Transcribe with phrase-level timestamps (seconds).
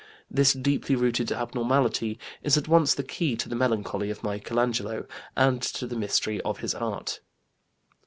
[0.31, 5.05] This deeply rooted abnormality is at once the key to the melancholy of Michelangelo
[5.37, 7.19] and to the mystery of his art.